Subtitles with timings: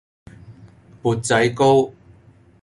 [1.03, 1.93] 砵仔糕